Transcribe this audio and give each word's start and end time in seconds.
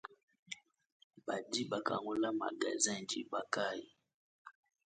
Badi 1.25 1.61
bakangula 1.71 2.29
magazen 2.41 3.01
diba 3.09 3.41
kayi? 3.53 3.89